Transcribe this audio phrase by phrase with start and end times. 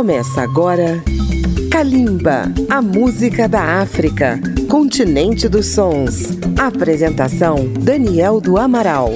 [0.00, 1.04] Começa agora
[1.70, 6.38] Kalimba, a música da África, continente dos sons.
[6.58, 9.12] Apresentação Daniel do Amaral.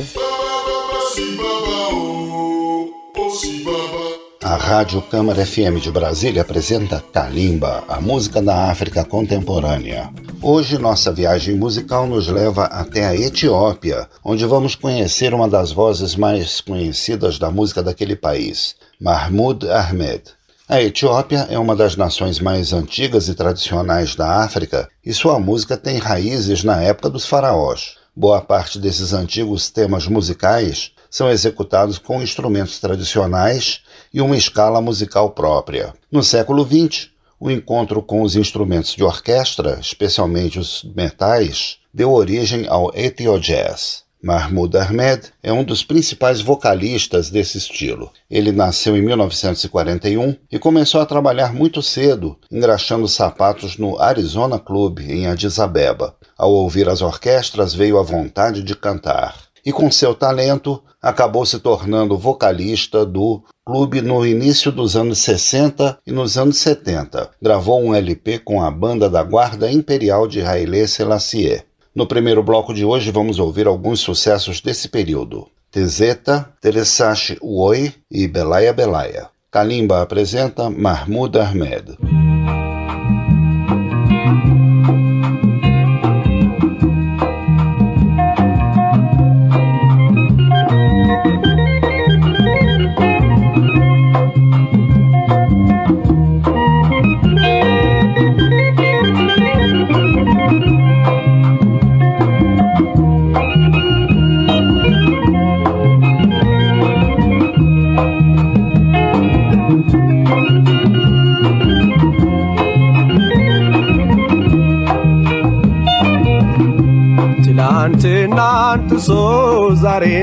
[4.42, 10.10] A Rádio Câmara FM de Brasília apresenta Kalimba, a música da África contemporânea.
[10.42, 16.14] Hoje nossa viagem musical nos leva até a Etiópia, onde vamos conhecer uma das vozes
[16.14, 20.43] mais conhecidas da música daquele país, Mahmoud Ahmed.
[20.66, 25.76] A Etiópia é uma das nações mais antigas e tradicionais da África e sua música
[25.76, 27.96] tem raízes na época dos faraós.
[28.16, 35.32] Boa parte desses antigos temas musicais são executados com instrumentos tradicionais e uma escala musical
[35.32, 35.92] própria.
[36.10, 42.66] No século XX, o encontro com os instrumentos de orquestra, especialmente os metais, deu origem
[42.68, 44.03] ao Ethio-Jazz.
[44.24, 48.10] Mahmoud Ahmed é um dos principais vocalistas desse estilo.
[48.30, 55.00] Ele nasceu em 1941 e começou a trabalhar muito cedo, engraxando sapatos no Arizona Club,
[55.00, 56.16] em Addis Abeba.
[56.38, 59.36] Ao ouvir as orquestras, veio a vontade de cantar.
[59.62, 65.98] E com seu talento, acabou se tornando vocalista do clube no início dos anos 60
[66.06, 67.30] e nos anos 70.
[67.42, 71.62] Gravou um LP com a banda da Guarda Imperial de Haile Selassie.
[71.94, 75.46] No primeiro bloco de hoje vamos ouvir alguns sucessos desse período.
[75.70, 79.28] Tezeta, Teresashi Uoi e Belaya Belaya.
[79.48, 81.96] Kalimba apresenta Mahmoud Ahmed.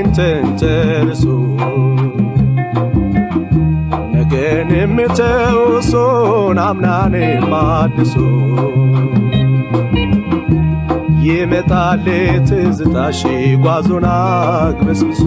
[0.04, 1.24] ዛሬን ተንተርሶ
[4.14, 7.14] ነገንም ተውሶን አምናን
[7.52, 8.14] ማድሶ
[11.26, 12.06] ይመጣል
[12.48, 13.20] ትዝታሽ
[13.64, 15.22] ጓዞን አግበስብሶ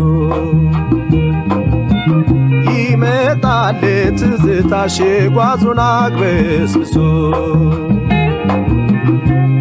[2.73, 3.81] ይመጣል
[4.19, 4.97] ትዝታሽ
[5.37, 6.95] ጓዞን አግበስብሶ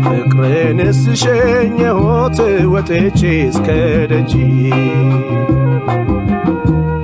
[0.05, 2.39] ፍቅርንስ ሸኘሁት
[2.73, 3.69] ወጥቼ እስከ
[4.11, 4.33] ደጅ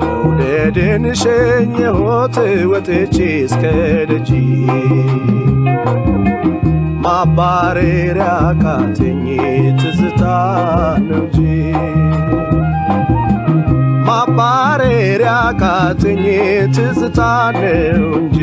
[0.03, 2.37] መውደድን ሸኘሁት
[2.73, 3.63] ወጥቼ እስከ
[4.11, 4.31] ደጅ
[7.05, 8.27] ማባረሪያ
[8.63, 9.25] ካተኝ
[9.81, 10.23] ትዝታ
[11.07, 11.39] ነው እንጂ
[14.09, 16.25] ማባረሪያ ካተኝ
[16.77, 17.21] ትዝታ
[17.57, 18.39] ነው እንጂ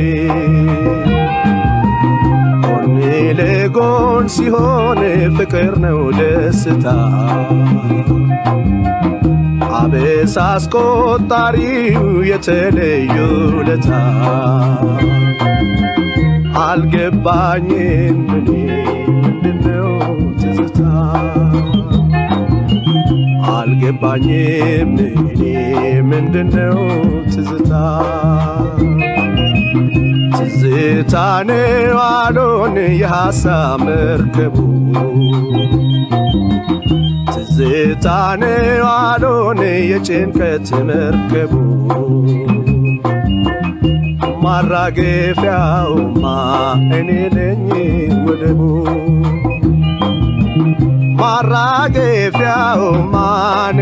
[3.40, 5.00] ለጎን ሲሆን
[5.38, 6.86] ፍቅር ነው ደስታ።
[9.80, 13.16] አበሳ አስቆጣሪው የተለዩ
[13.68, 13.90] ለታ
[16.68, 18.50] አልገባኝም እኔ
[19.18, 19.92] ምንድነው
[20.42, 20.80] ትዝታ?
[23.58, 24.94] አልገባኝም
[25.26, 25.44] እኔ
[26.10, 26.80] ምንድነው
[27.34, 27.72] ትዝታ
[30.38, 31.50] ትዝታን
[31.98, 34.58] ዋሎን የሐሳብ መርከቡ።
[37.34, 38.44] ትዝታን
[38.86, 39.62] ዋሎን
[39.92, 41.54] የጭንቀት መርከቡ።
[44.44, 46.24] ማራገፊያውማ
[46.98, 47.66] እኔ ነኝ
[48.28, 48.62] ወደቡ።
[51.22, 53.16] ማራገፊያውማ
[53.70, 53.80] እኔ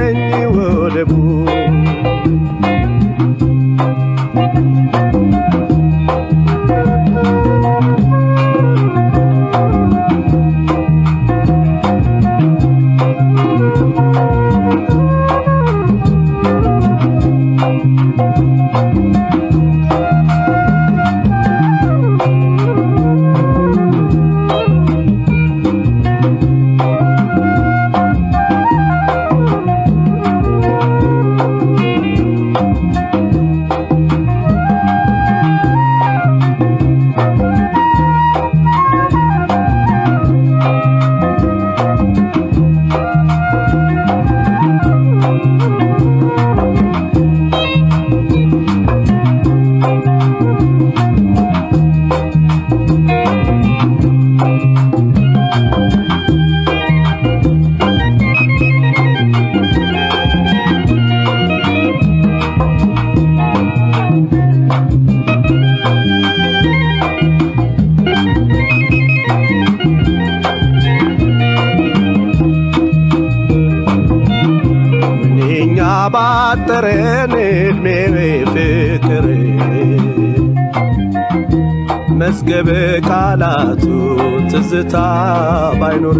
[0.00, 0.20] ነኝ
[0.56, 1.12] ወደቡ
[82.44, 82.70] መዝገበ
[83.06, 83.82] ቃላቱ
[84.50, 84.94] ትዝታ
[85.80, 86.18] ባይኖር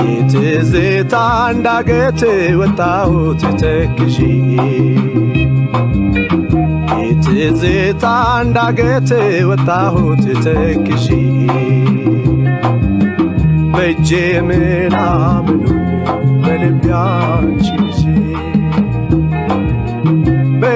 [0.00, 1.14] የትዝታ
[1.52, 2.22] እንዳገት
[2.60, 4.18] ወጣሁት ተክዤ
[7.00, 8.04] የትዝታ
[8.42, 9.10] እንዳገት
[9.50, 11.08] ወጣሁት ተክዤ
[13.74, 14.10] በእጄ
[14.48, 15.82] ምናምኑን
[16.44, 17.84] በልቤ አንቺን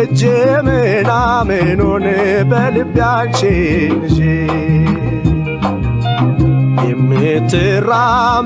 [0.05, 0.23] በእጄ
[0.67, 2.05] ምናምኑን
[2.51, 4.19] በልቤ አንቺን ይዤ
[7.95, 8.41] የምትራመዱን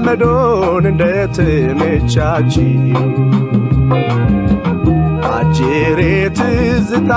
[0.90, 2.82] እንደትመቻችው
[5.30, 6.00] አጅሬ
[6.38, 7.10] ትዝታ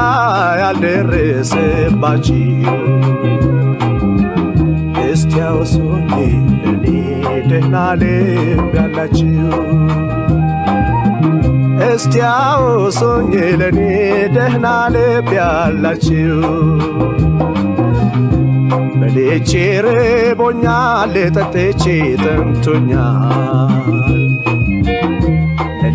[0.61, 2.45] ያልደረሰባችው?
[5.05, 5.33] እስቲ
[6.63, 6.85] ለኔ
[7.49, 9.35] ደህና ልብ ያላችሁ
[11.87, 13.79] እስቲ አውሱኝ ለኔ
[14.35, 16.39] ደህና ልብ ያላችሁ።
[18.99, 19.51] በልቼ
[19.85, 21.83] ርቦኛል ጠጥቼ
[22.23, 23.87] ጠምቶኛል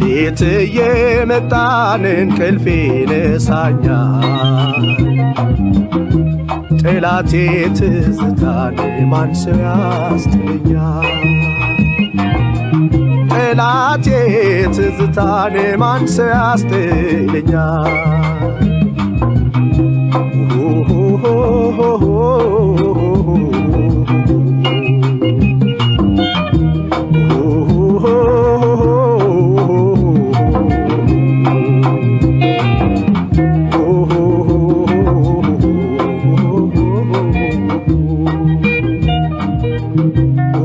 [0.06, 0.40] ሌሊት
[0.76, 2.64] የመጣን እንቅልፍ
[3.10, 4.84] ነሳኛል
[6.81, 7.32] ጠላቴ
[7.78, 8.76] ትዝታን
[9.12, 9.60] ማን ሰው
[13.56, 14.06] ጠላቴ
[14.75, 17.95] ትዝታን ማን ሰው ያስትለኛል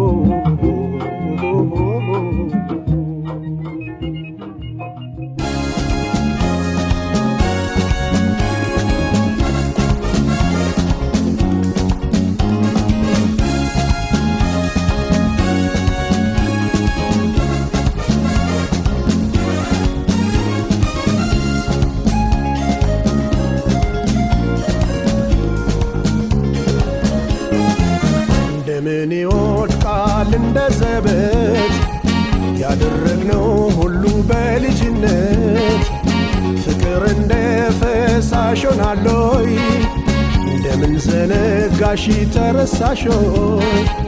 [42.66, 44.05] ተረሳሾይ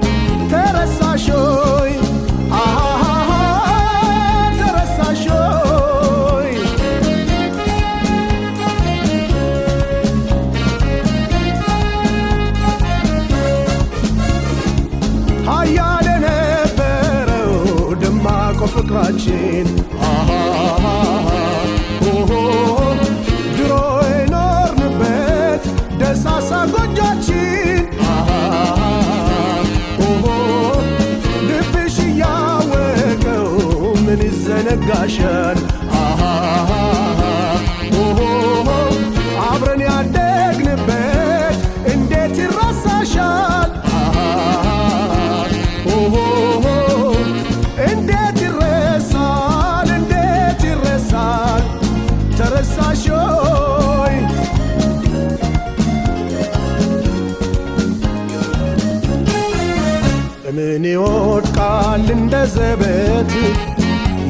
[61.68, 63.32] ይወድቃል እንደ ዘበት።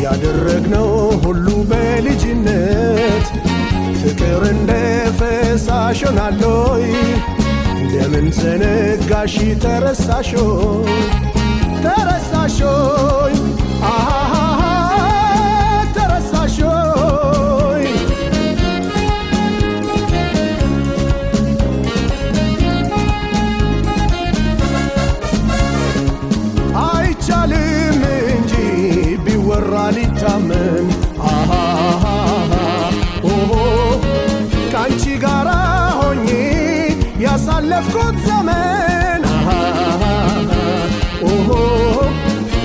[0.04, 0.90] ያደረግነው
[1.24, 3.26] ሁሉ በልጅነት
[4.00, 4.72] ፍቅር እንደ
[5.20, 6.86] ፈሳሽ ሆናለይ
[7.76, 10.32] እንደምን ዘነጋሽ አሃሃሃ
[11.86, 13.36] ተረሳሾይ
[37.78, 39.22] ያሳለፍኩት ዘመን።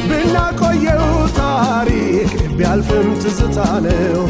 [0.08, 1.04] ብናቆየው
[1.38, 4.22] ታሪክ ቢያልፍም ትዝታ ነው።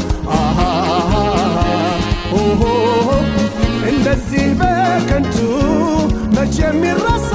[3.91, 5.37] እንደዚህ በከንቱ
[6.37, 7.31] መቼ የሚረሳ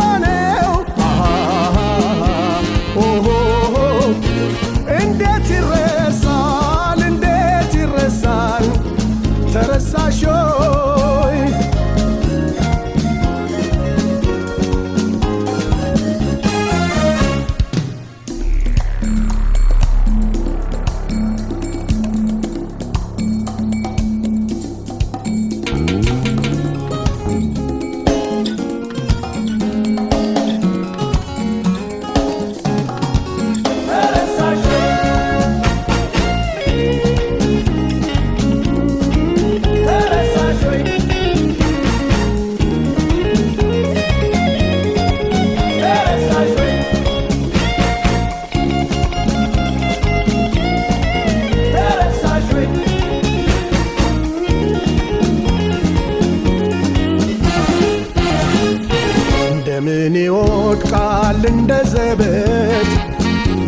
[60.67, 62.89] ይወድቃል እንደ ዘበት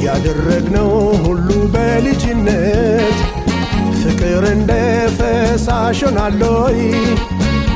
[0.05, 0.89] ያደረግነው
[1.25, 3.19] ሁሉ በልጅነት
[4.01, 4.71] ፍቅር እንደ
[5.17, 6.79] ፈሳሽ ሆናለይ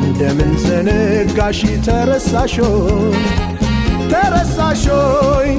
[0.02, 3.16] እንደምን ዘነጋሽ ተረሳሾይ
[4.12, 5.50] ተረሳሾይ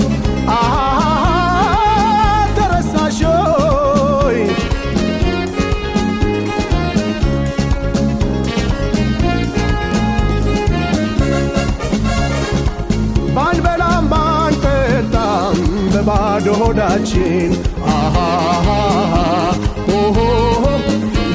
[16.65, 17.53] ሆዳችን።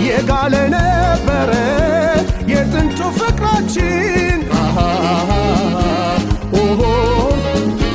[0.08, 1.52] የጋለ ነበረ
[2.52, 4.40] የጥንቱ ፍቅራችን።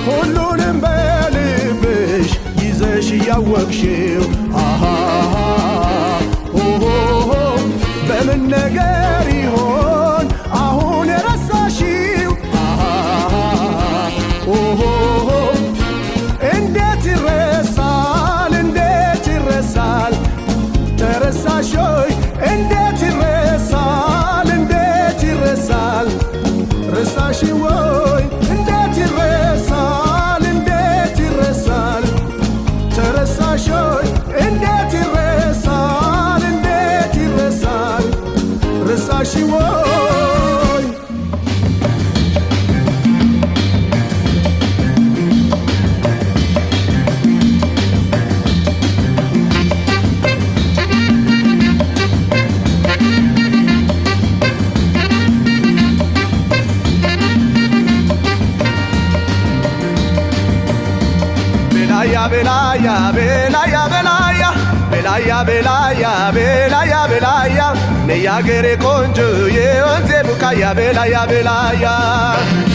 [0.07, 2.31] ሁሉንም በልብሽ
[2.63, 4.25] ይዘሽ እያወቅሽው።
[8.09, 9.24] በምን ነገር
[62.35, 64.51] velaya, velaya, velaya,
[64.91, 67.67] velaya, velaya, velaya, velaya,
[68.07, 71.27] ne ya gere koncu ye önce bu kaya velaya.
[71.31, 72.74] velaya.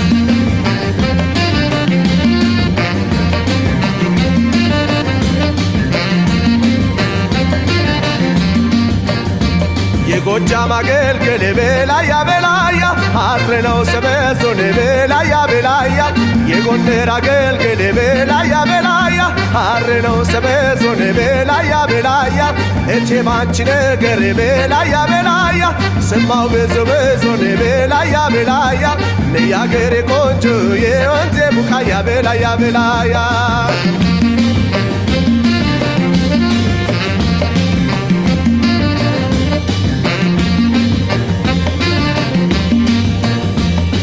[10.21, 16.13] gocham aquel que le vela y velaya, atreno se beso vela y velaya,
[16.47, 16.73] llegó
[17.09, 24.33] aquel que le vela y velaya, arreno se beso vela y eche manchine que le
[24.33, 24.85] vela
[32.03, 34.18] vela ya ye.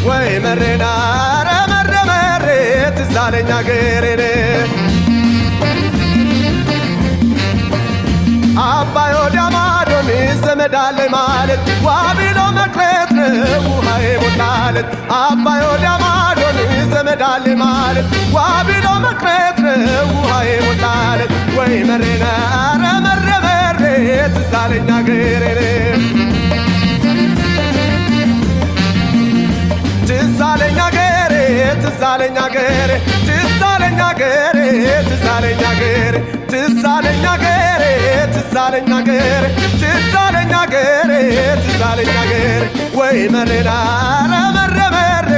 [0.09, 0.85] ወይ መሬና
[1.31, 2.47] ኧረ መሬ መሬ
[2.97, 4.23] ትዝ አለኝ አገሬን
[8.67, 9.91] አባይ ወዲያ ማዶ
[11.15, 13.35] ማለት ዋቢሎ መቅረት ነው
[13.71, 19.85] ውሃ የሞላለት አባይ ወዲያ ማዶ ሚዘመድ አለ ማለት ዋቢሎ መቅረት ነው
[20.17, 22.25] ውሃ የሞላለት ወይ መሬና
[22.63, 23.83] ኧረ መሬ መሬ
[24.37, 26.03] ትዝ አለኝ አገሬን
[30.10, 31.36] ትዛለኛ ገሬኔ
[31.84, 32.92] ትዛለኛ ገሬ
[33.28, 34.58] ትዛለኛ ገሬ
[35.10, 36.14] ትዛለኛ ገሬ
[36.52, 37.84] ትዛለኛ ገሬ
[38.34, 39.44] ትዛለኛ ገሬ ትዛለኛ ገሬ
[39.82, 41.12] ትዛለኛ ገሬ
[41.66, 42.64] ትዛለኛ ገሬ
[43.00, 43.70] ወይ መሬና
[44.34, 45.32] ረመረ መሬ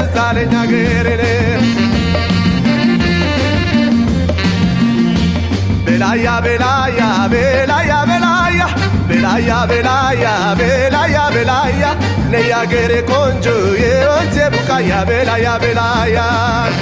[0.00, 1.08] ትዛለኛ ገሬ
[5.86, 7.00] ቤላያ ቤላያ
[7.32, 8.42] ቤላያ ቤላያ
[9.10, 10.26] ቤላያ ቤላያ
[10.60, 11.84] ቤላያ ቤላያ
[12.33, 13.45] ለያገሬ ቆንጆ
[13.83, 16.73] የወንዜ ቡቃ ያበላ ያበላያል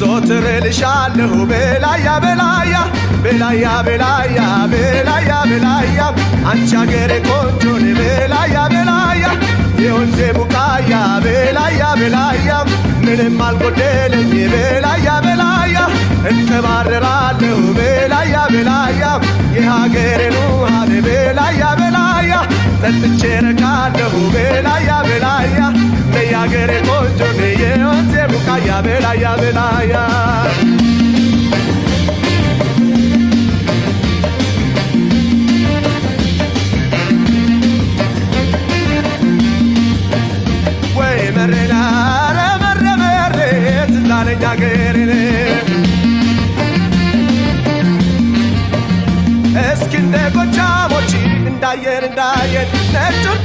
[0.00, 2.74] ዞትር ልሻለሁ በላያ በላያ
[3.24, 4.38] በላያ በላያ
[4.72, 6.00] በላያ በላያ
[6.50, 7.64] አንቺ አገሬ ቆንጆ
[7.98, 9.24] በላያ በላያ
[9.80, 12.58] Dion se bukaya, belaya, belaya,
[13.00, 15.84] nene malgo ye belaya, belaya,
[16.28, 17.00] en se barre
[17.78, 19.12] belaya, belaya,
[19.54, 22.40] ye hagere nuha de belaya, belaya,
[22.84, 23.54] en se chere
[24.34, 25.72] belaya, belaya,
[26.12, 27.28] me hagere mojo,
[27.62, 30.79] ye on bukaya, belaya, belaya.
[41.42, 41.74] ቀረና
[42.36, 43.36] ረመረመሬ
[43.92, 45.10] ትላለኝ አገሬን
[49.62, 50.16] እስኪ እንደ
[51.50, 53.38] እንዳየን እንዳየን ነጩን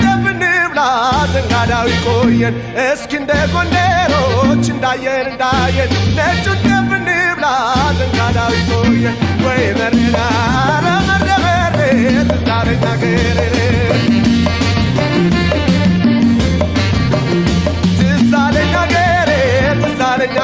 [1.93, 7.45] ይቆየን እስኪ እንደ ጎንደሮች እንዳየን እንዳየን ነጩን ደም እንብላ
[7.99, 8.53] ዘንጋዳው
[9.45, 10.17] ወይ መረና
[10.85, 11.79] ረመረመሬ
[12.33, 14.14] ትላለኝ አገሬን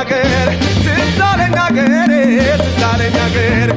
[0.02, 0.50] አገር
[0.86, 2.12] ትዝ አለኝ አገር
[2.62, 3.70] ትዝ አለኝ አገር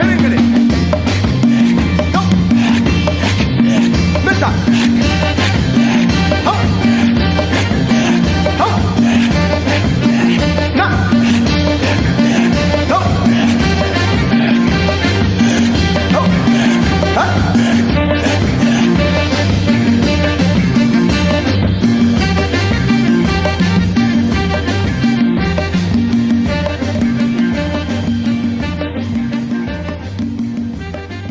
[0.00, 0.23] ትዝ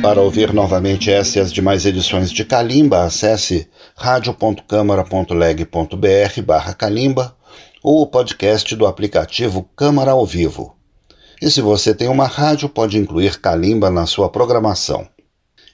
[0.03, 7.33] Para ouvir novamente essa e as demais edições de Calimba, acesse radio.câmara.leg.br barra Calimba
[7.81, 10.75] ou o podcast do aplicativo Câmara ao Vivo.
[11.41, 15.07] E se você tem uma rádio, pode incluir Calimba na sua programação.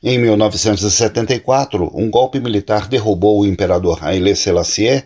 [0.04, 5.06] Em 1974, um golpe militar derrubou o imperador Haile Selassie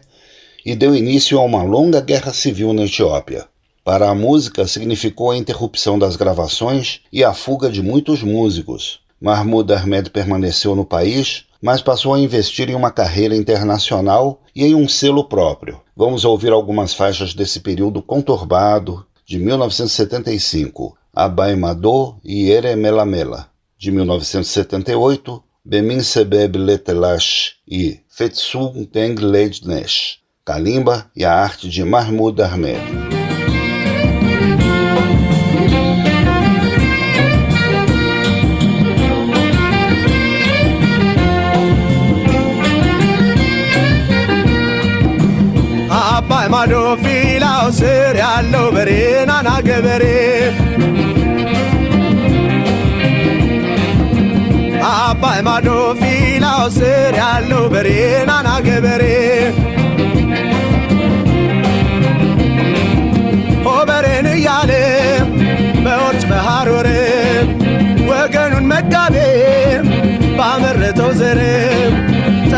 [0.65, 3.45] e deu início a uma longa guerra civil na Etiópia.
[3.85, 9.01] Para a música, significou a interrupção das gravações e a fuga de muitos músicos.
[9.23, 14.75] Mahmoud Ahmed permaneceu no país, mas passou a investir em uma carreira internacional e em
[14.75, 15.79] um selo próprio.
[15.95, 23.47] Vamos ouvir algumas faixas desse período conturbado de 1975, Abai Mado e Ere Melamela.
[23.77, 32.41] De 1978, Bemin Sebeb Letelash e Fetsum Teng Leidnesh, Kalimba e a arte de Mahmoud
[32.41, 33.12] Ahmed.
[46.25, 48.91] አባይ ማዶ ፊላው ስር ያለው በሬ
[49.29, 50.03] ናና ገበሬ።
[54.91, 55.67] አባይ ማዶ
[56.01, 57.89] ፊላው ስር ያለው በሬ
[58.29, 59.03] ናና ገበሬ።
[63.67, 64.71] ሆበሬን እያለ
[65.85, 66.89] በወርጭ በሐሮር
[68.11, 69.17] ወገኑን መጋቤ
[70.39, 71.41] ባመረተው ዘር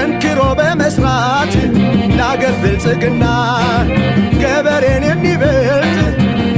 [0.08, 1.54] ጠንክሮ በመስራት
[2.18, 3.24] ለአገር ብልጽግና
[4.42, 5.96] ገበሬን የሚበልጥ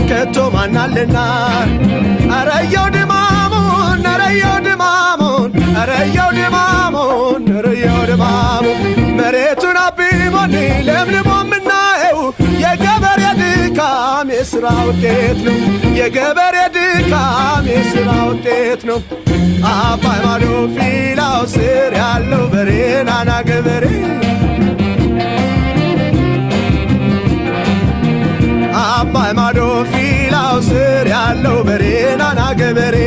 [0.09, 1.17] ከቶ ማናለና
[2.37, 8.81] አረየው ድማሙን አረየው ድማሙን አረየው ድማሙን አረየው ድማሙን።
[9.19, 10.55] መሬቱን አቢቦን
[10.89, 11.56] ለምልሞ የምናየው የገበሬ ድካም
[14.31, 15.57] የሥራ ውጤት ነው።
[15.99, 18.99] የገበሬ ድካም የሥራ ውጤት ነው።
[19.71, 22.71] አባይ ማዶ ፊላው ስር ያለው በሬ
[23.09, 23.85] ናና ገበሬ
[28.83, 29.59] አባይ ማዶ
[29.91, 31.83] ፊላው ስር ያለው በሬ
[32.21, 32.97] ናና ገበሬ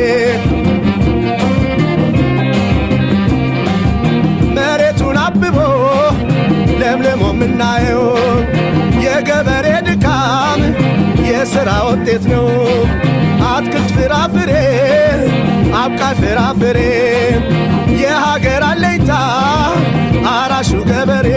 [4.57, 5.57] መሬቱን አብቦ
[6.81, 8.03] ለምልሞ የምናየው
[11.41, 12.47] የሥራ ውጤት ነው።
[13.45, 14.51] አትክልት ፍራፍሬ
[15.79, 16.79] አብቃይ ፍራፍሬ
[18.01, 19.11] የሀገር አለኝታ
[20.33, 21.27] አራሹ ገበሬ።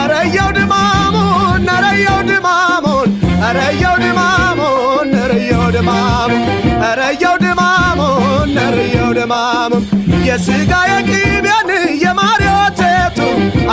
[0.00, 3.10] አረየው ድማሙን አረየው ድማሙን
[3.48, 6.42] አረየው ድማሙን አረየው ድማሙን
[6.88, 9.84] አረየው ድማሙን አረየው ድማሙን
[10.28, 11.70] የሥጋ የቅቤን
[12.04, 13.20] የማር የወተቱ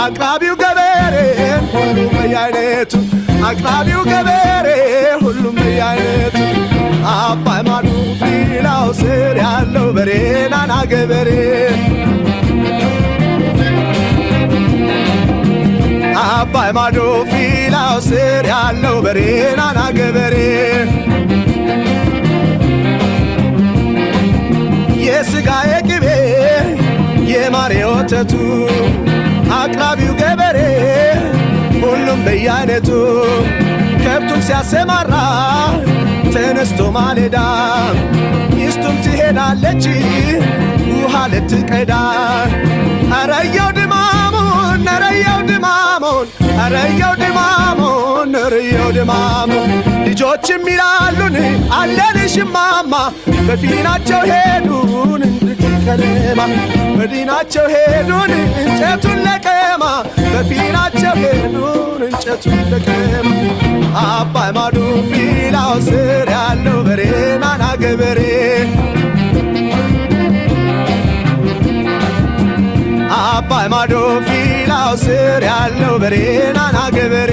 [0.04, 1.16] አቅራቢው ገበሬ
[1.74, 2.94] ሁሉም በየአይነቱ
[3.48, 4.68] አቅራቢው ገበሬ
[7.28, 7.88] አባይ ማዶ
[8.20, 10.10] ፊላው ስር ያለው በሬ
[10.52, 11.28] ናና ገበሬ።
[16.24, 16.98] አባይ ማዶ
[17.30, 19.20] ፊላው ስር ያለው በሬ
[19.60, 20.36] ናና ገበሬ።
[25.06, 26.06] የሥጋ የቅቤ
[27.32, 28.32] የማር የወተቱ
[29.58, 30.58] አቅራቢው ገበሬ
[31.82, 32.88] ሁሉም በየአይነቱ
[34.02, 35.12] ከብቱን ሲያሰማራ
[36.40, 37.36] ተነስቶ ማለዳ
[38.52, 39.84] ሚስቱም ትሄዳለች
[40.92, 41.92] ውሃ ልትቀዳ።
[43.18, 46.28] አረየው ድማሙን አረየው ድማሙን
[46.64, 49.70] አረየው ድማሙን አረየው ድማሙን።
[50.06, 51.36] ልጆችም ይላሉን
[51.78, 52.94] አለንሽ ማማ
[53.48, 56.40] በፊናቸው ሄዱን እንድትከለማ
[56.98, 59.84] በዲናቸው ሄዱን እንጨቱን ለቀማ
[60.32, 61.56] በፊናቸው ሄዱን
[62.08, 63.28] እንጨቱን ለቀማ
[64.02, 64.78] አባይ ማዶ
[65.10, 67.02] ፊላው ስር ያለው በሬ
[67.42, 68.20] ናና ገበሬ።
[73.20, 76.14] አባይ ማዶ ፊላው በጥላው ስር ያለው በሬ
[76.56, 77.32] ናና ገበሬ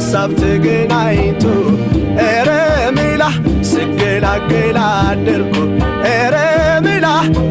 [0.00, 1.44] በሐሳብ ተገናኝቶ
[2.18, 2.50] ኧረ
[2.96, 3.22] ሜላ
[3.70, 5.54] ስገላገላ አደርኩ።
[6.08, 6.36] ኧረ
[6.84, 7.06] ሜላ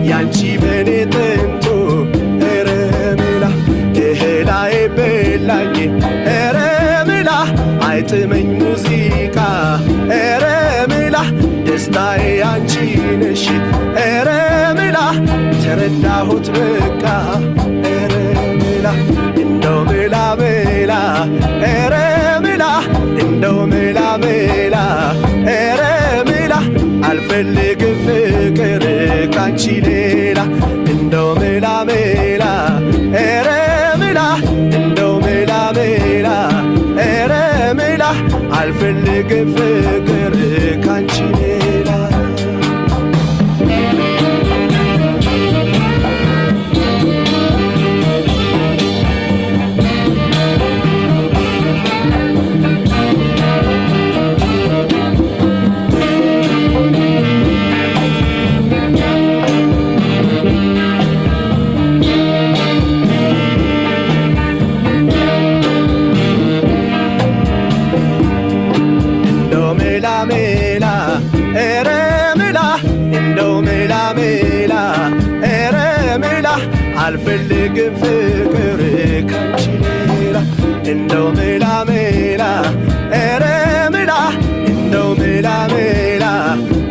[0.10, 1.65] ያንቺ በኔ ጥንቱ
[2.45, 2.69] ኧረ
[3.19, 3.43] ሜላ
[4.03, 5.75] እህላዬ በላኝ።
[6.29, 6.57] ኧረ
[7.10, 7.31] ሜላ
[7.89, 9.38] አይጥመኝ ሙዚቃ።
[10.13, 10.45] ኧረ
[10.93, 11.17] ሜላ
[11.67, 12.73] ደስታዬ አንቺ
[13.23, 13.45] ነሽ።
[13.99, 14.29] ኧረ
[14.79, 14.97] ሜላ
[15.62, 17.03] ተረዳሁት በቃ።
[17.91, 18.15] ኧረ
[18.62, 18.88] ሜላ
[19.43, 20.93] እንደው ሜላ ሜላ።
[21.67, 21.95] ኧረ
[23.23, 24.75] እንደው ሜላ ሜላ
[25.49, 25.82] ኧረ
[26.30, 26.53] ሜላ
[27.10, 28.84] አልፈልግም ፍቅር
[29.36, 30.39] ካንቺ ሌላ
[30.93, 32.43] እንደው ሜላ ሜላ
[33.17, 33.49] ኧረ
[34.01, 34.19] ሜላ
[34.80, 36.30] እንደው ሜላ ሜላ
[37.06, 37.34] ኧረ
[37.80, 38.03] ሜላ
[38.60, 40.36] አልፈልግም ፍቅር
[40.86, 41.15] ካንቺ
[78.02, 78.82] ፍቅር
[79.32, 79.63] ካንቺ
[80.12, 80.38] ሌላ
[80.91, 82.43] እንደው ሜላ ሜላ
[83.17, 83.45] ኧረ
[83.95, 84.13] ሜላ
[84.71, 86.26] እንደው ሜላ ሜላ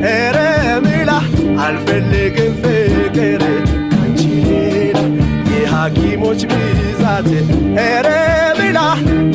[0.06, 0.38] ኧረ
[0.86, 1.10] ሜላ
[1.66, 3.42] አልፈልግም ፍቅር
[3.92, 4.98] ካንቺ ሌላ
[5.52, 7.28] የሐኪሞች ብዛት።
[7.80, 8.08] ኧረ
[8.60, 8.78] ሜላ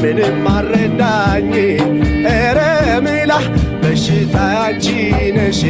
[0.02, 1.52] ምንም አረዳኝ
[2.32, 2.60] ኧረ
[3.06, 3.34] ሜላ
[3.84, 4.88] በሽታ ያንቺ
[5.38, 5.62] ነሽ።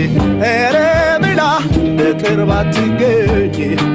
[0.44, 0.78] ኧረ
[1.24, 1.42] ሜላ
[2.04, 3.91] ኧረ ሜላ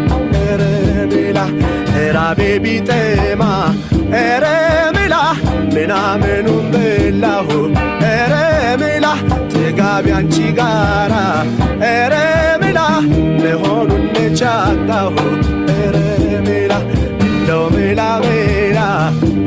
[2.16, 3.42] ራቤ ቢጠማ
[4.14, 4.44] ኧረ
[4.96, 5.14] ሜላ
[5.74, 7.48] ምናምኑን በላሁ
[8.04, 8.34] ኧረ
[8.82, 9.06] ሜላ
[9.52, 11.14] ጥጋቢ አንቺ ጋራ
[11.84, 12.14] ኧረ
[12.62, 12.80] ሜላ
[13.42, 15.16] መሆኑን ነቻጣሁ
[15.72, 15.96] ኧረ
[16.48, 16.72] ሜላ
[17.26, 18.78] እንደው ሜላ ሜላ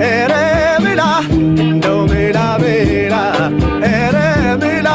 [0.04, 0.34] ኧረ
[0.86, 1.04] ሜላ
[1.66, 3.16] እንደው ሜላ ሜላ
[3.90, 4.18] ኧረ
[4.64, 4.90] ሜላ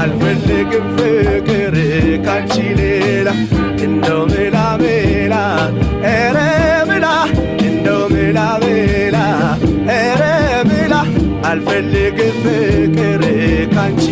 [0.00, 1.76] አልፈልግም ፍቅር
[2.26, 3.28] ካንቺ ሌላ
[3.86, 5.34] እንደው ሜላ ሜላ
[6.08, 6.38] ኧረ
[7.88, 9.16] ሜላ እንደው ሜላ ሜላ
[9.90, 10.22] ኧረ
[10.70, 10.94] ሜላ
[11.50, 13.22] አልፈልግም ፍቅር
[13.74, 14.04] ካንቺ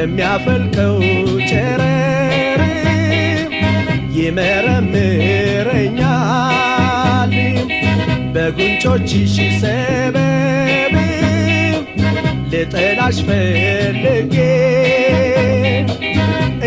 [0.00, 0.92] በሚያፈልቀው
[1.48, 2.60] ጨረር
[4.18, 4.52] ይመረምረኛል።
[8.34, 10.94] በጉንጮችሽ ሰበብ
[12.52, 14.36] ልጠላሽ ፈልጌ።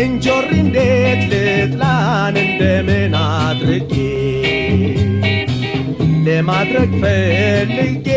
[0.02, 2.36] እንጆሪ እንዴት ልጥላን?
[2.44, 3.94] እንደምን አድርጌ?
[6.26, 8.08] ለማድረግ ፈልጌ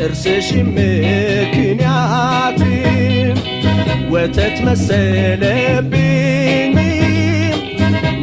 [0.00, 2.60] ጥርስሽ ምክንያት
[4.12, 6.06] ወተት መሰለብኝ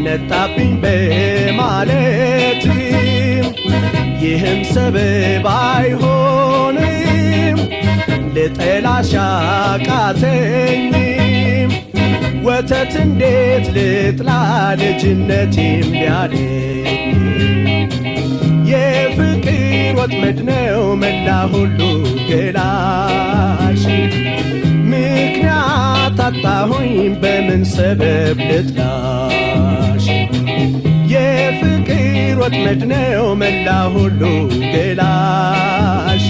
[0.06, 2.64] ነጣብኝ በማለት
[4.24, 7.60] ይህም ሰበብ አይሆንም
[8.36, 9.12] ልጠላሽ
[12.48, 14.30] ወተት እንዴት ልጥላ
[14.82, 17.08] ልጅነቴም ሊያለኝ
[18.78, 19.54] የፍቅር
[20.00, 21.80] ወጥመድ ነው መላ ሁሉ
[22.30, 23.84] ገላሽ።
[24.92, 30.06] ምክንያት አጣሁኝ በምን ሰበብ ልጥላሽ?
[31.14, 32.06] የፍቅር
[32.42, 34.22] ወጥመድ ነው መላ ሁሉ
[34.74, 36.26] ገላሽ።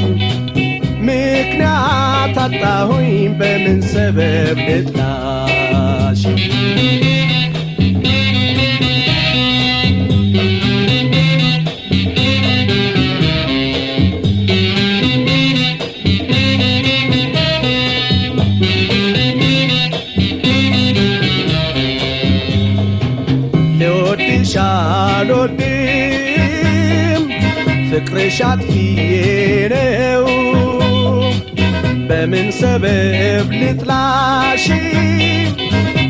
[1.07, 6.23] ምክንያት አጣሁኝ በምን ሰበብ ልጥላሽ
[32.69, 32.85] ሰበብ
[33.59, 34.63] ልጥላሽ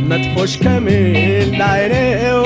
[0.10, 1.18] መጥፎሽ ከምን
[1.60, 2.44] ላይ ነው?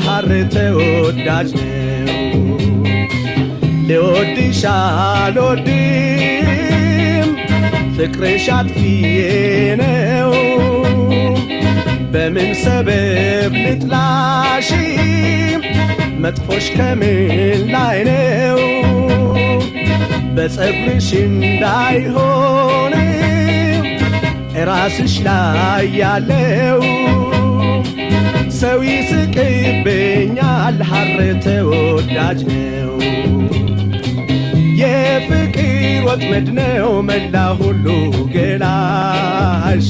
[0.06, 2.14] ሐር ተወዳጅ ነው።
[3.90, 5.70] ልወድሽ አልወድም
[7.98, 9.18] ፍቅርሽ አጥፊዬ
[9.82, 10.32] ነው
[12.15, 14.67] በምን ሰበብ ልጥላሽ?
[16.23, 17.17] መጥፎሽ ከምን
[17.73, 18.60] ላይ ነው?
[20.36, 22.93] በፀጉርሽ እንዳይሆን
[24.69, 26.80] ራስሽ ላይ ያለው
[28.60, 31.12] ሰው ይስቅብኛል ሐር
[31.45, 32.93] ተወዳጅ ነው።
[34.82, 35.73] የፍቅር
[36.08, 37.86] ወጥመድ ነው መላ ሁሉ
[38.36, 39.89] ገላሽ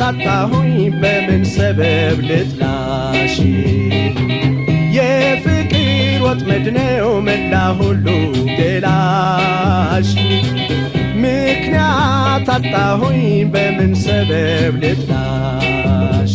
[0.00, 3.34] አጣሁኝ በምን ሰበብ ልጥላሽ?
[4.96, 5.82] የፍቅር
[6.24, 8.06] ወጥመድ ነው መላ ሁሉ
[8.58, 10.10] ገላሽ።
[11.24, 13.22] ምክንያት አጣሁኝ
[13.54, 16.34] በምን ሰበብ ልጥላሽ?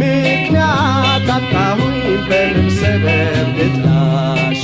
[0.00, 1.98] ምክንያት አጣሁኝ
[2.30, 4.62] በምን ሰበብ ልጥላሽ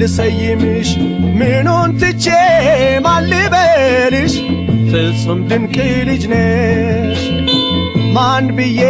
[0.00, 0.90] ልሰይምሽ
[1.38, 2.26] ምኑን ትቼ
[3.04, 4.34] ማን ልበልሽ
[4.90, 5.74] ፍጹም ድንቅ
[6.08, 7.22] ልጅ ነሽ
[8.14, 8.80] ማን ብዬ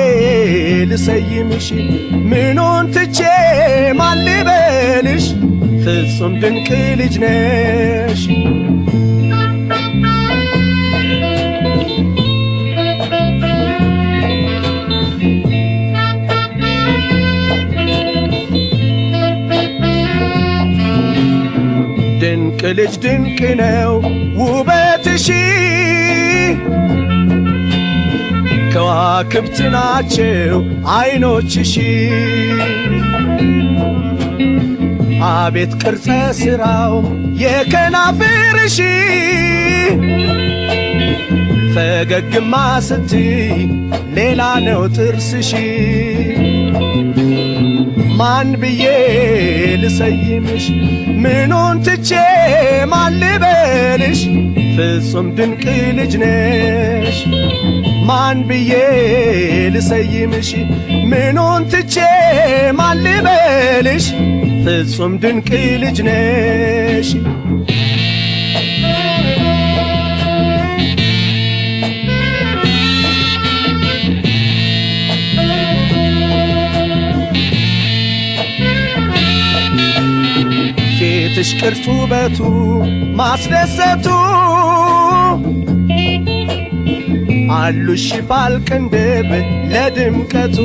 [0.90, 1.66] ልሰይምሽ
[2.30, 3.18] ምኑን ትቼ
[4.00, 5.26] ማን ልበልሽ
[5.84, 6.68] ፍጹም ድንቅ
[7.00, 8.22] ልጅ ነሽ
[22.20, 23.92] ድንቅ ልጅ ድንቅ ነው
[24.40, 25.26] ውበትሽ
[28.72, 30.56] ከዋክብት ናቸው
[30.94, 31.74] አይኖችሽ።
[35.30, 36.06] አቤት ቅርጸ
[36.40, 36.94] ሥራው
[37.42, 38.76] የከናፍርሽ።
[41.74, 42.54] ፈገግማ
[42.86, 43.50] ስትይ
[44.16, 45.50] ሌላ ነው ጥርስሽ።
[48.18, 48.84] ማን ብዬ
[49.82, 50.64] ልሰይምሽ?
[51.22, 52.10] ምኑን ትቼ
[52.92, 54.20] ማን ልበልሽ
[54.76, 55.62] ፍጹም ድንቅ
[55.98, 57.18] ልጅ ነሽ
[58.08, 58.72] ማን ብዬ
[59.74, 60.50] ልሰይምሽ
[61.10, 61.96] ምኑን ትቼ
[62.72, 64.06] ማን ልበልሽ
[64.64, 65.50] ፍጹም ድንቅ
[65.82, 67.10] ልጅ ነሽ
[81.50, 82.38] ፊትሽ ቅርጹ ውበቱ
[83.18, 84.06] ማስደሰቱ
[87.58, 89.30] አሉሽ ሽፋል ቅንድብ
[89.70, 90.58] ለድምቀቱ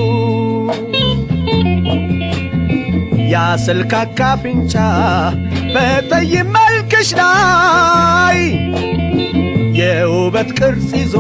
[3.34, 4.74] ያስልካካ አፍንጫ
[5.76, 8.40] በጠይም መልክሽ ላይ
[9.94, 11.16] የውበት ቅርጽ ይዞ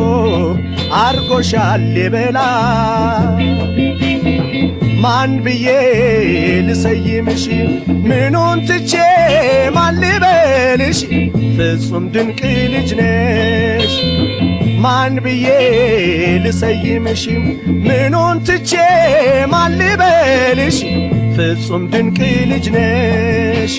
[1.02, 3.46] አርጎሻል የበላይ
[5.04, 5.66] ማን ብዬ
[6.68, 7.44] ልሰይምሽ?
[8.08, 8.94] ምኑን ትቼ
[9.76, 11.00] ማን ልበልሽ?
[11.58, 12.40] ፍጹም ድንቅ
[12.74, 13.94] ልጅ ነሽ።
[14.78, 15.48] ማን ብዬ
[16.46, 17.24] ልሰይምሽ?
[17.86, 18.72] ምኑን ትቼ
[19.54, 20.80] ማን ልበልሽ?
[21.36, 22.20] ፍጹም ድንቅ
[22.52, 23.76] ልጅ ነሽ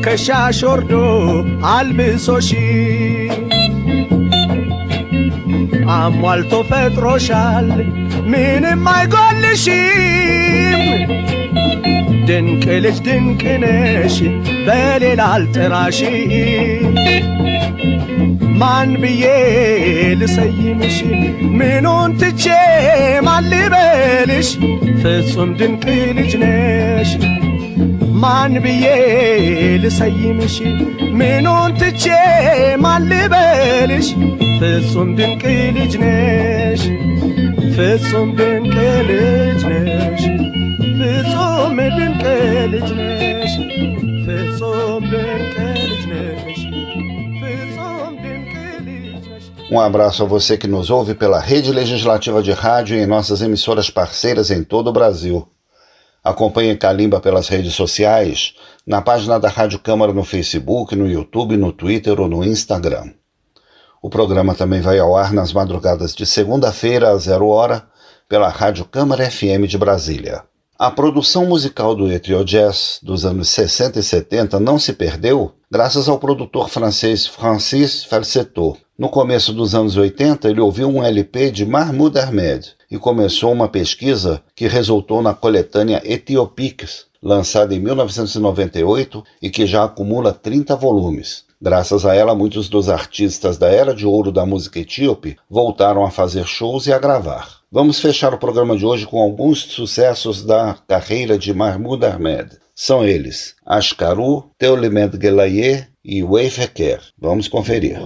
[0.00, 0.92] በትከሻሽ ወርዶ
[1.70, 2.46] አልብሶሽ
[5.94, 7.66] አሟልቶ ፈጥሮሻል
[8.32, 10.80] ምንም አይጎልሽም
[12.28, 14.16] ድንቅ ልጅ ድንቅ ነሽ
[14.66, 16.00] በሌላ አልጥራሽ
[18.60, 19.24] ማን ብዬ
[20.20, 20.98] ልሰይምሽ
[21.58, 22.46] ምኑን ትቼ
[23.28, 24.50] ማን ልበልሽ
[25.02, 25.84] ፍጹም ድንቅ
[26.18, 27.12] ልጅ ነሽ
[28.22, 28.86] ማን ብዬ
[29.82, 30.56] ልሰይምሽ
[31.18, 32.04] ምኑን ትቼ
[32.84, 34.08] ማን ልበልሽ
[34.58, 35.42] ፍጹም ድንቅ
[35.76, 36.82] ልጅ ነሽ
[37.76, 38.76] ፍጹም ድንቅ
[39.10, 40.22] ልጅ ነሽ
[40.98, 42.22] ፍጹም ድንቅ
[42.72, 43.54] ልጅ ነሽ
[44.26, 46.60] ፍጹም ድንቅ ልጅ ነሽ
[47.40, 48.54] ፍጹም ድንቅ
[48.98, 53.00] ልጅ ነሽ Um abraço a você que nos ouve pela Rede Legislativa de Rádio e
[53.00, 55.36] em nossas emissoras parceiras em todo o Brasil.
[56.23, 58.53] Acompanhe Calimba pelas redes sociais,
[58.85, 63.11] na página da Rádio Câmara no Facebook, no YouTube, no Twitter ou no Instagram.
[63.99, 67.87] O programa também vai ao ar nas madrugadas de segunda-feira às zero hora
[68.29, 70.43] pela Rádio Câmara FM de Brasília.
[70.77, 76.07] A produção musical do Etrio Jazz dos anos 60 e 70 não se perdeu graças
[76.07, 78.77] ao produtor francês Francis Falsetto.
[78.95, 83.69] No começo dos anos 80, ele ouviu um LP de Mahmoud Ahmed e começou uma
[83.69, 91.45] pesquisa que resultou na coletânea Ethiopics, lançada em 1998 e que já acumula 30 volumes.
[91.61, 96.09] Graças a ela, muitos dos artistas da era de ouro da música etíope voltaram a
[96.09, 97.61] fazer shows e a gravar.
[97.71, 102.57] Vamos fechar o programa de hoje com alguns sucessos da carreira de Mahmoud Ahmed.
[102.75, 106.99] São eles Ashkaru, Teulimed Gelaye e Weifeker.
[107.19, 107.99] Vamos conferir.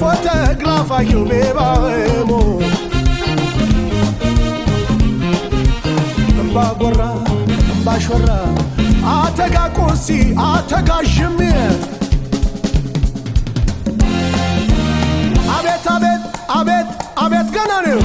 [0.00, 2.48] fotografa que o meu amor
[6.54, 7.02] ባጎራ
[7.84, 8.28] ባሾራ
[9.12, 10.06] አተጋ ቆሲ
[10.46, 11.40] አተጋ ሽሜ
[15.56, 16.24] አቤት አቤት
[16.58, 16.88] አቤት
[17.24, 18.00] አቤት ገና ነው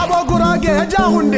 [0.00, 1.34] አቦ ጉራጌ ጃሁንዴ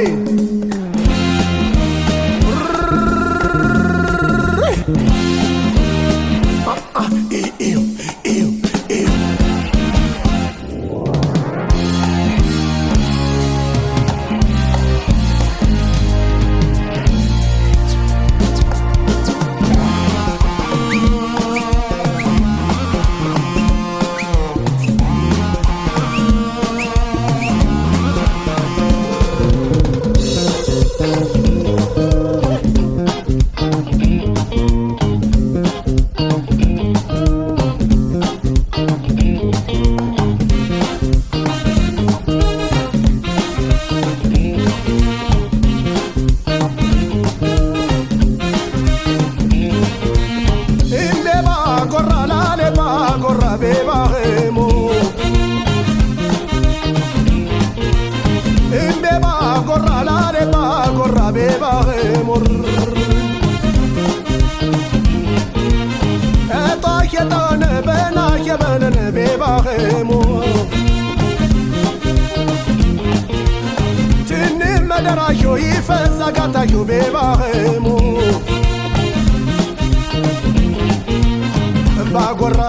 [82.14, 82.60] ባጎራ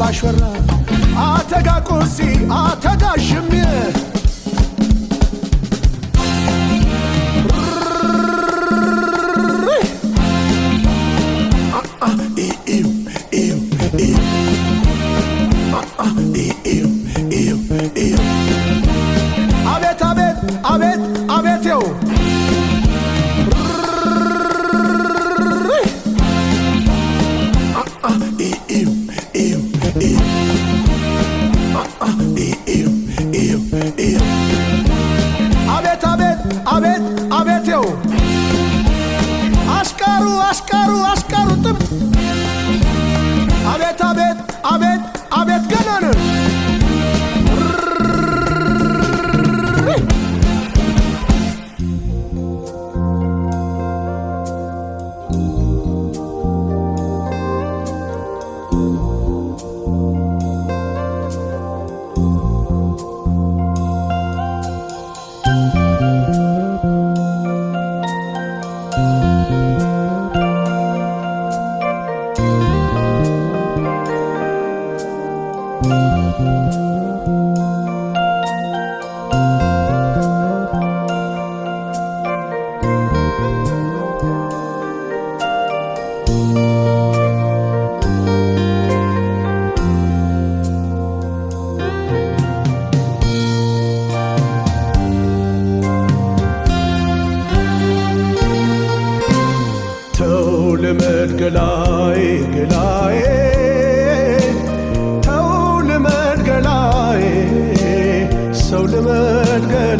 [0.00, 0.42] ባሾራ
[1.26, 2.16] አተጋቆሲ
[2.58, 3.52] አተጋሽሜ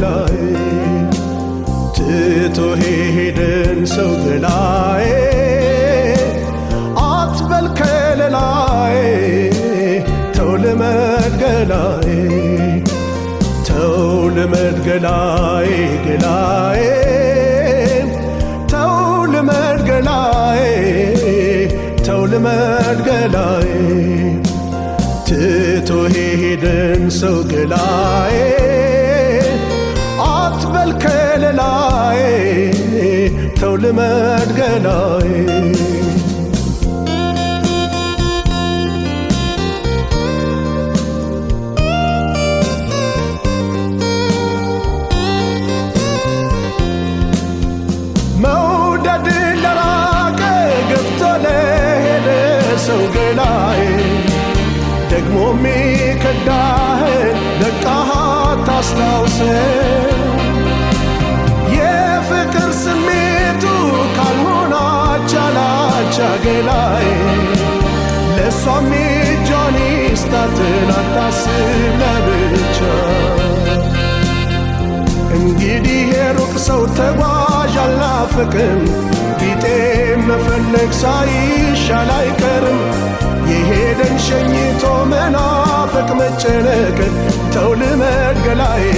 [0.03, 0.37] ላይ
[1.97, 5.07] ትቶ ሄደን ሰው ገላዬ
[7.05, 8.97] አትበል ከለላዬ
[10.37, 12.09] ተው ልመድ ገላዬ
[13.69, 14.07] ተው
[25.29, 28.58] ትቶ ሄደን ሰው ገላዬ
[33.61, 35.27] ተው ልመድ ገላዬ
[48.43, 49.27] መውደድ
[49.63, 50.41] ለራቀ
[50.91, 52.29] ገፍቶ ለሄደ
[52.87, 53.81] ሰው ገላዬ
[55.13, 57.31] ደግሞ ሚከዳህን
[57.61, 59.41] ደቃሃት ታስታውሰ
[66.61, 67.09] ገላዬ
[68.37, 71.69] ለእሷም እጇን ይስጣትን አታስብ
[72.01, 72.79] ለብቻ።
[75.39, 78.81] እንግዲህ የሩቅ ሰው ተጓዥ አልናፍቅም
[79.41, 79.65] ቢጤ
[80.29, 82.81] መፈለግ ሳይሻል አይቀርም።
[83.51, 84.83] የሄደን ሸኝቶ
[85.13, 87.15] መናፈቅ መጨነቅን
[87.55, 88.89] ተው ልመድ ገላዬ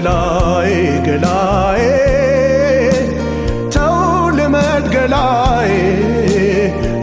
[0.00, 0.72] ገላዬ
[1.06, 1.80] ገላዬ
[3.74, 3.96] ተው
[4.36, 5.70] ልመድ ገላዬ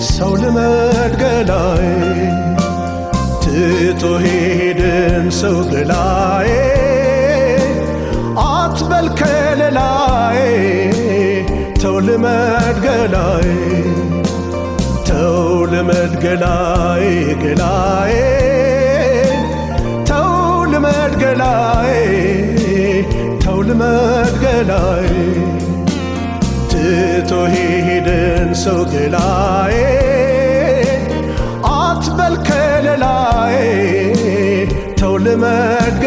[0.09, 1.81] ሰው ልመድ ገላዬ
[3.43, 6.47] ትቶ ሄድን ሰው ገላዬ
[8.45, 10.39] አትበል ከለላዬ
[11.83, 13.49] ተው ልመድ ገላዬ
[15.09, 15.43] ተው
[15.73, 17.03] ልመድ ገላዬ
[17.43, 18.04] ገላዬ
[24.67, 25.09] ገላዬ
[26.69, 29.75] ትቶ ሄደን ሰው ገላዬ
[31.73, 32.35] አትበል
[34.99, 36.01] ተው ልመድ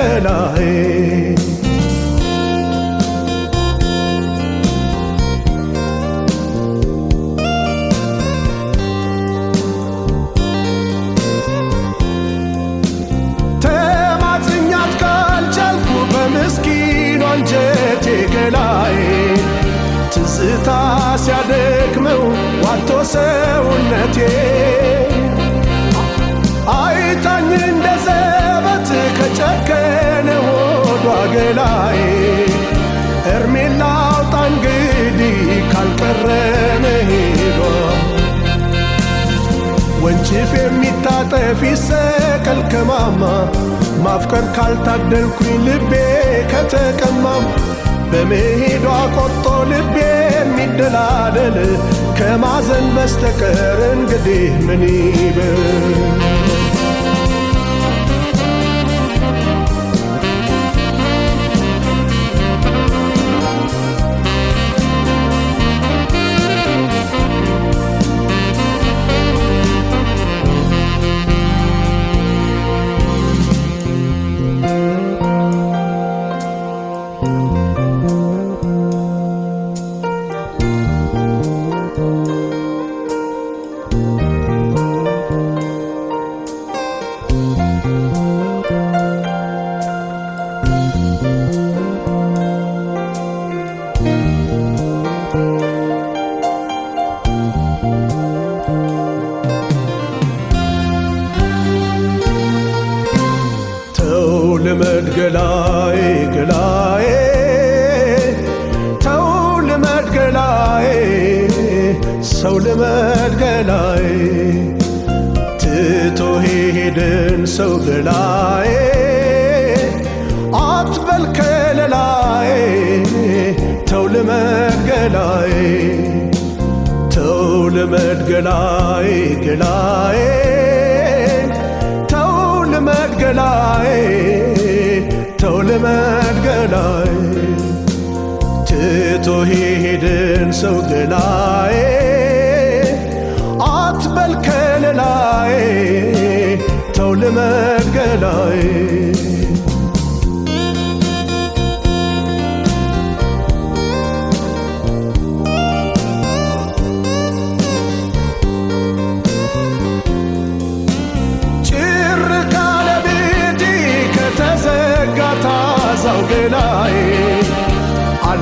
[20.39, 20.71] ትዝታ
[21.23, 22.21] ሲያደክመው
[22.63, 24.17] ዋቶ ሰውነቴ።
[26.75, 31.99] አይታኝ እንደ ዘበት ከጨከነ ሆዷ ገላዬ
[33.33, 35.41] እርሜን ላውጣ እንግዲህ
[35.73, 36.29] ካልቀረ
[36.85, 37.59] መሄዷ
[40.05, 43.23] ወንጭፍ የሚታጠፍ ይሰቀል ከማማ።
[44.05, 45.93] ማፍቀር ካልታደልኩኝ ልቤ
[46.53, 47.45] ከተቀማም
[48.13, 48.85] በመሄዷ
[49.17, 49.97] ቆርጦ ልቤ
[50.35, 51.57] የሚደላደል
[52.19, 56.18] ከማዘን በስተቀር እንግዲህ ምን ይበል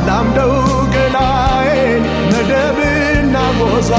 [0.09, 0.53] ላምደው
[0.95, 3.93] ገላዬን መደብና ጎሳ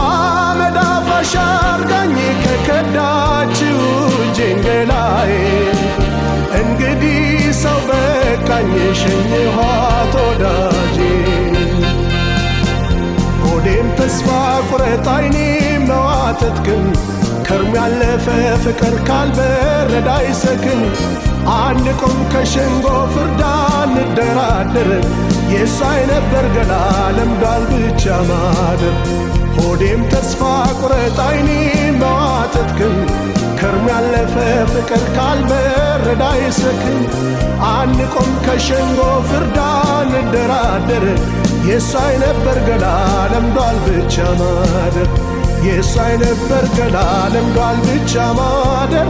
[0.00, 3.80] አመዳ ፋሻርጋኝ ከከዳችው
[4.24, 5.78] እጄን ገላዬን
[6.60, 7.20] እንግዲህ
[7.62, 10.98] ሰው በቃኝ ሸኝኋት ወዳጄ
[13.44, 14.28] ሆዴም ተስፋ
[14.70, 15.36] ቁረጥ አይኔ
[15.88, 16.84] መዋተት ግን
[17.52, 18.26] ከርሞ ያለፈ
[18.62, 20.78] ፍቅር ካልበረዳ አይሰክን።
[21.54, 22.84] አንቆም ከሸንጎ
[23.14, 23.42] ፍርዳ
[23.96, 24.88] እንደራደር
[25.52, 26.72] የእሷ አይነበር ገላ
[27.16, 28.94] ለምዷል ብቻ ማደር።
[29.56, 30.40] ሆዴም ተስፋ
[30.80, 31.50] ቁረጥ አይኔ
[32.00, 32.96] መዋተት ግን።
[33.60, 34.34] ከርሞ ያለፈ
[34.72, 36.98] ፍቅር ካልበረዳ አይሰክን።
[37.72, 39.00] አንቆም ከሸንጎ
[39.30, 39.58] ፍርዳ
[40.14, 41.06] እንደራደር
[41.68, 42.86] የእሷ አይነበር ገላ
[43.34, 45.10] ለምዷል ብቻ ማደር
[45.66, 46.96] የእሷ አይነበር ገላ
[47.34, 49.08] ለምዷል ብቻ ማደር።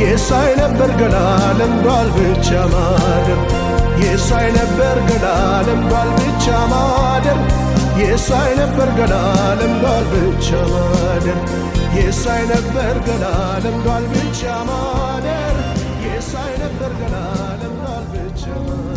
[0.00, 1.16] የእሷ አይነበር ገላ
[1.58, 3.40] ለምዷል ብቻ ማደር።
[4.02, 5.26] የእሷ አይነበር ገላ
[5.68, 7.38] ለምዷል ብቻ ማደር።
[8.00, 9.14] የእሷ አይነበር ገላ
[9.60, 11.38] ለምዷል ብቻ ማደር።
[11.96, 13.24] የእሷ አይነበር ገላ
[13.64, 15.56] ለምዷል ብቻ ማደር።
[16.06, 17.16] የእሷ አይነበር ገላ
[17.60, 18.93] ለምዷል ብቻ ማደር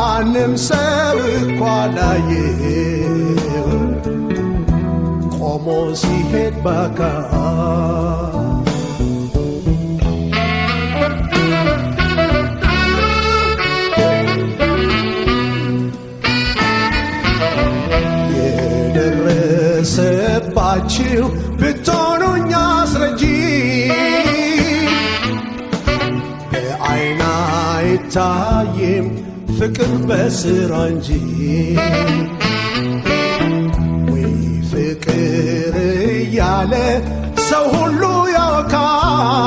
[0.00, 1.60] ማንም ሰው እኳ
[1.94, 3.68] ላየው
[5.36, 5.66] ቆሞ
[6.00, 7.00] ሲሄድ ባካ
[19.92, 21.24] የደረሰባችሁ
[21.60, 23.22] ብትሆኑኝ አስረጂ
[26.52, 27.20] በአይን
[27.72, 29.06] አይታይም
[29.60, 31.08] ፍቅር በስራ እንጂ
[34.12, 34.30] ወይ
[34.70, 35.74] ፍቅር
[36.14, 36.72] እያለ
[37.48, 38.02] ሰው ሁሉ
[38.36, 39.38] ያውካል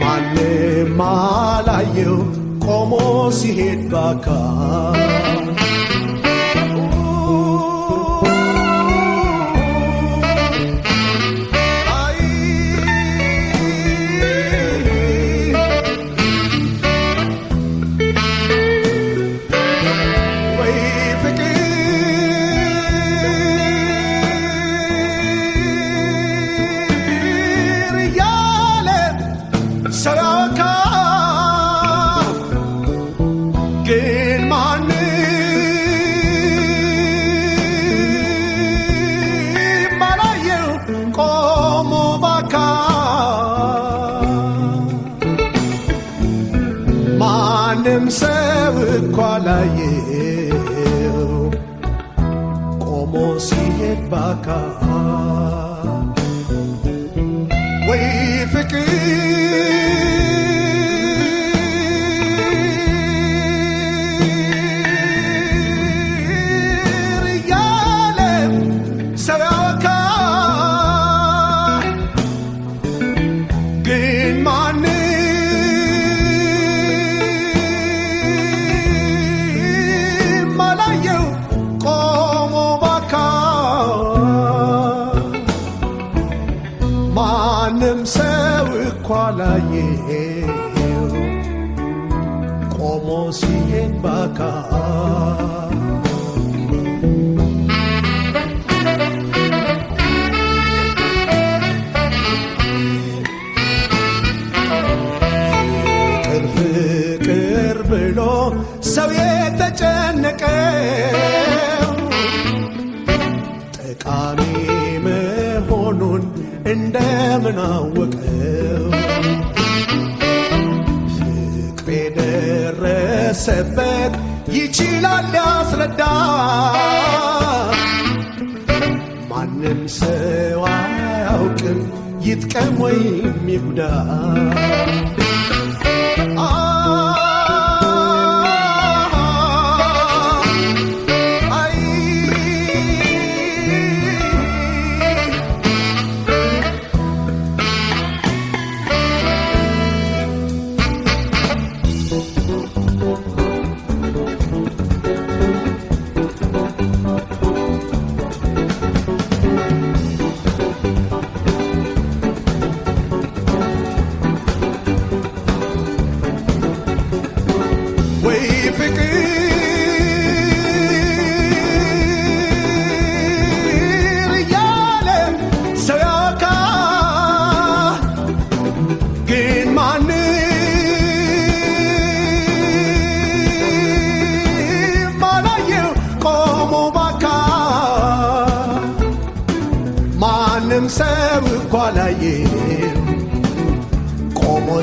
[0.00, 2.16] ማንም አላየው
[2.66, 2.92] ቆሞ
[3.38, 5.37] ሲሄድ ባካል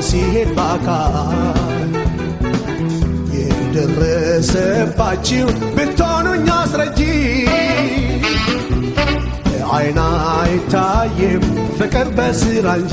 [0.08, 1.92] ሲሄድ ባካል
[3.36, 5.46] የደረሰባችሁ
[5.76, 7.00] ብትሆኑኝ አስረጂ።
[9.76, 10.00] አይና
[10.34, 11.42] አይታይም
[11.78, 12.92] ፍቅር በስራ እንጂ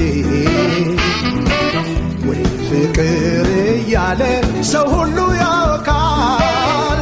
[2.27, 4.21] ወይ ፍቅር እያለ
[4.71, 7.01] ሰው ሁሉ ያውቃል።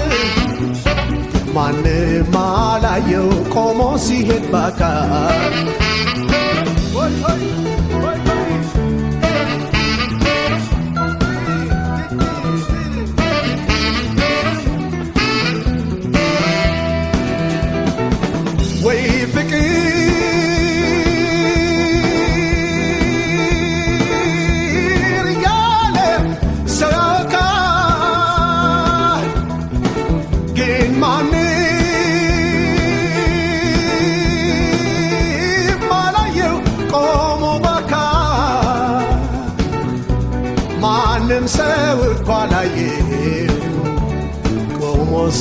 [1.56, 5.56] ማንም አላየው ቆሞ ሲሄድ ባካል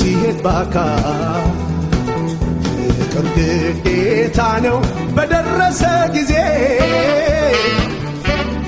[0.00, 1.46] ሲሄድ ባካል።
[2.90, 4.78] ፍቅር ግዴታ ነው
[5.16, 5.82] በደረሰ
[6.14, 6.32] ጊዜ።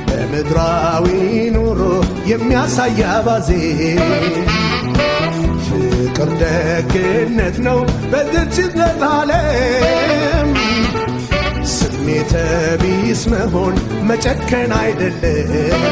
[0.09, 1.07] በምድራዊ
[1.57, 1.81] ኑሮ
[2.31, 3.51] የሚያሳይ አባዜ።
[5.67, 7.79] ፍቅር ደግነት ነው
[8.13, 10.51] በዝችነት ዓለም
[11.73, 12.33] ስሜተ
[12.83, 13.77] ቢስ መሆን
[14.11, 15.83] መጨከን አይደለም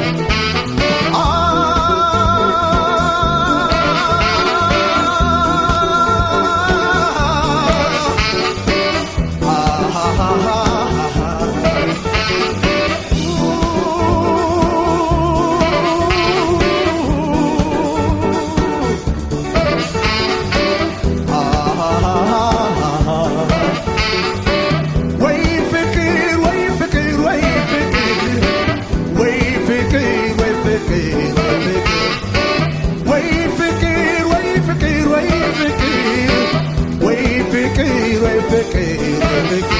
[38.72, 39.79] que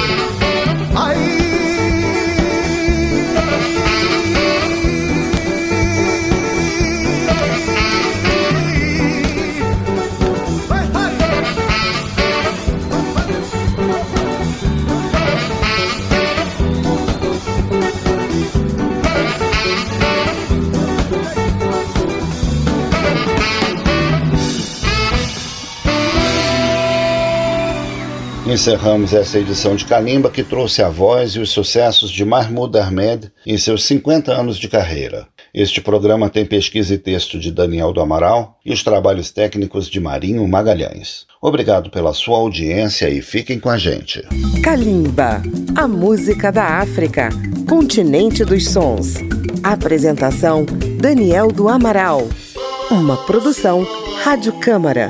[28.51, 33.31] Encerramos essa edição de Kalimba que trouxe a voz e os sucessos de Mahmoud Ahmed
[33.47, 35.25] em seus 50 anos de carreira.
[35.53, 40.01] Este programa tem pesquisa e texto de Daniel do Amaral e os trabalhos técnicos de
[40.01, 41.25] Marinho Magalhães.
[41.41, 44.21] Obrigado pela sua audiência e fiquem com a gente.
[44.61, 45.41] Kalimba,
[45.73, 47.29] a música da África,
[47.69, 49.13] continente dos sons.
[49.63, 50.65] Apresentação
[50.99, 52.27] Daniel do Amaral.
[52.91, 53.87] Uma produção
[54.25, 55.09] Rádio Câmara,